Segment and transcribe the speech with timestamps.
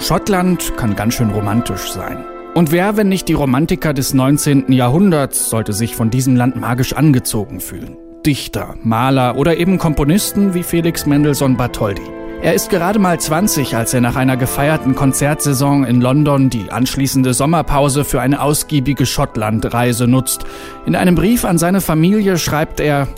[0.00, 2.24] Schottland kann ganz schön romantisch sein.
[2.54, 4.72] Und wer, wenn nicht die Romantiker des 19.
[4.72, 7.96] Jahrhunderts, sollte sich von diesem Land magisch angezogen fühlen?
[8.24, 12.02] Dichter, Maler oder eben Komponisten wie Felix Mendelssohn Bartholdy.
[12.42, 17.34] Er ist gerade mal 20, als er nach einer gefeierten Konzertsaison in London die anschließende
[17.34, 20.46] Sommerpause für eine ausgiebige Schottlandreise nutzt.
[20.86, 23.08] In einem Brief an seine Familie schreibt er,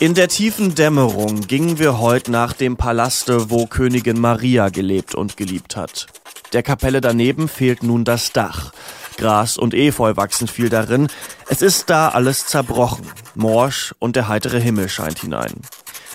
[0.00, 5.36] in der tiefen Dämmerung gingen wir heute nach dem Palaste, wo Königin Maria gelebt und
[5.36, 6.06] geliebt hat.
[6.52, 8.72] Der Kapelle daneben fehlt nun das Dach.
[9.16, 11.08] Gras und Efeu wachsen viel darin.
[11.48, 15.54] Es ist da alles zerbrochen, morsch und der heitere Himmel scheint hinein.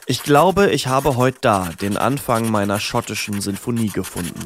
[0.05, 4.39] Ich glaube, ich habe heute da den Anfang meiner schottischen Sinfonie gefunden.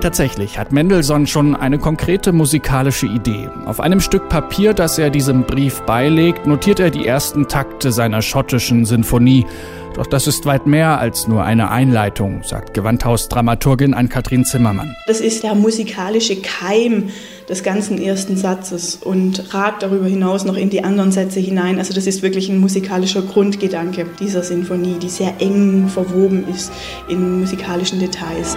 [0.00, 3.48] Tatsächlich hat Mendelssohn schon eine konkrete musikalische Idee.
[3.66, 8.22] Auf einem Stück Papier, das er diesem Brief beilegt, notiert er die ersten Takte seiner
[8.22, 9.44] schottischen Sinfonie.
[9.94, 14.94] Doch das ist weit mehr als nur eine Einleitung, sagt Gewandhaus-Dramaturgin Ann-Kathrin Zimmermann.
[15.08, 17.10] Das ist der musikalische Keim
[17.48, 21.78] des ganzen ersten Satzes und ragt darüber hinaus noch in die anderen Sätze hinein.
[21.78, 26.70] Also das ist wirklich ein musikalischer Grundgedanke dieser Sinfonie, die sehr eng verwoben ist
[27.08, 28.56] in musikalischen Details.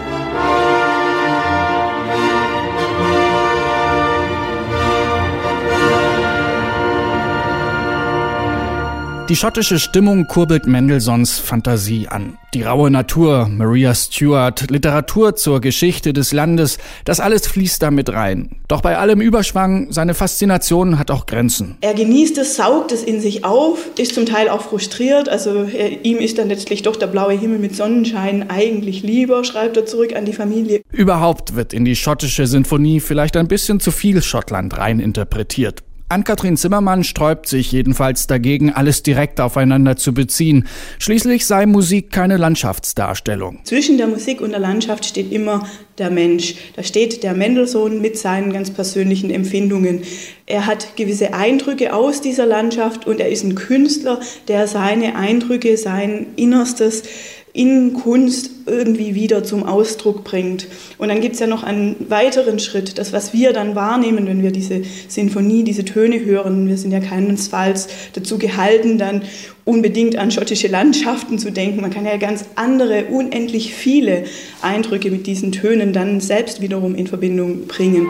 [9.31, 12.38] Die schottische Stimmung kurbelt Mendelssohns Fantasie an.
[12.53, 18.58] Die raue Natur, Maria Stuart, Literatur zur Geschichte des Landes, das alles fließt damit rein.
[18.68, 21.78] Doch bei allem Überschwang, seine Faszination hat auch Grenzen.
[21.80, 25.30] Er genießt es, saugt es in sich auf, ist zum Teil auch frustriert.
[25.30, 29.78] Also er, ihm ist dann letztlich doch der blaue Himmel mit Sonnenschein eigentlich lieber, schreibt
[29.78, 30.81] er zurück an die Familie.
[30.92, 35.84] Überhaupt wird in die schottische Sinfonie vielleicht ein bisschen zu viel Schottland rein interpretiert.
[36.12, 40.68] Ann-Kathrin Zimmermann sträubt sich jedenfalls dagegen, alles direkt aufeinander zu beziehen.
[41.00, 43.60] Schließlich sei Musik keine Landschaftsdarstellung.
[43.64, 45.66] Zwischen der Musik und der Landschaft steht immer
[45.98, 46.56] der Mensch.
[46.76, 50.02] Da steht der Mendelssohn mit seinen ganz persönlichen Empfindungen.
[50.46, 55.78] Er hat gewisse Eindrücke aus dieser Landschaft und er ist ein Künstler, der seine Eindrücke,
[55.78, 57.04] sein Innerstes
[57.53, 60.67] in Kunst irgendwie wieder zum Ausdruck bringt.
[60.97, 64.41] Und dann gibt es ja noch einen weiteren Schritt, das, was wir dann wahrnehmen, wenn
[64.41, 66.67] wir diese Sinfonie, diese Töne hören.
[66.67, 69.23] Wir sind ja keinesfalls dazu gehalten, dann
[69.66, 71.81] unbedingt an schottische Landschaften zu denken.
[71.81, 74.23] Man kann ja ganz andere, unendlich viele
[74.62, 78.07] Eindrücke mit diesen Tönen dann selbst wiederum in Verbindung bringen.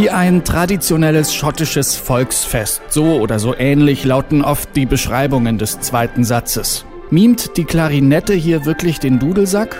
[0.00, 2.80] Wie ein traditionelles schottisches Volksfest.
[2.88, 6.86] So oder so ähnlich lauten oft die Beschreibungen des zweiten Satzes.
[7.10, 9.76] Mimt die Klarinette hier wirklich den Dudelsack?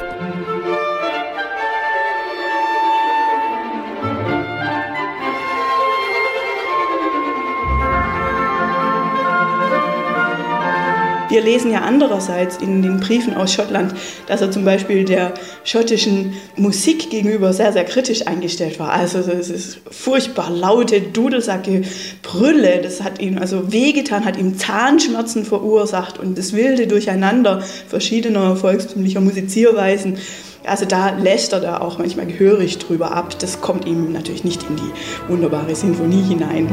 [11.30, 13.94] Wir lesen ja andererseits in den Briefen aus Schottland,
[14.26, 15.32] dass er zum Beispiel der
[15.62, 18.90] schottischen Musik gegenüber sehr, sehr kritisch eingestellt war.
[18.90, 21.82] Also es ist furchtbar laute Dudelsacke,
[22.22, 28.56] Brülle, das hat ihm also wehgetan, hat ihm Zahnschmerzen verursacht und das wilde Durcheinander verschiedener
[28.56, 30.18] volkstümlicher Musizierweisen.
[30.66, 33.38] Also da lästert er auch manchmal gehörig drüber ab.
[33.38, 36.68] Das kommt ihm natürlich nicht in die wunderbare Sinfonie hinein.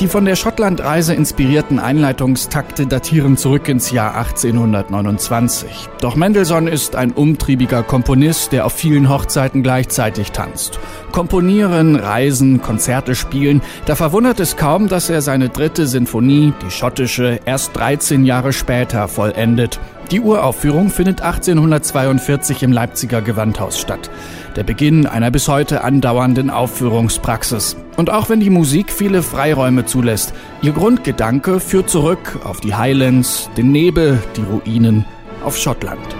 [0.00, 5.90] Die von der Schottlandreise inspirierten Einleitungstakte datieren zurück ins Jahr 1829.
[6.00, 10.80] Doch Mendelssohn ist ein umtriebiger Komponist, der auf vielen Hochzeiten gleichzeitig tanzt.
[11.12, 17.38] Komponieren, reisen, Konzerte spielen, da verwundert es kaum, dass er seine dritte Sinfonie, die schottische,
[17.44, 19.80] erst 13 Jahre später vollendet.
[20.10, 24.10] Die Uraufführung findet 1842 im Leipziger Gewandhaus statt.
[24.56, 27.76] Der Beginn einer bis heute andauernden Aufführungspraxis.
[27.96, 33.50] Und auch wenn die Musik viele Freiräume zulässt, ihr Grundgedanke führt zurück auf die Highlands,
[33.56, 35.04] den Nebel, die Ruinen,
[35.44, 36.19] auf Schottland.